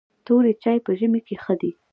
[0.25, 1.71] توري چای په ژمي کې ښه دي.